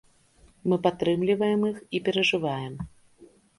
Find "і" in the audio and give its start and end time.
1.99-2.03